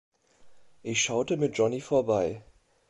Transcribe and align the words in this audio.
Ich 0.81 0.99
schaute 1.03 1.37
mit 1.37 1.55
Johnny 1.59 1.79
vorbei. 1.79 2.41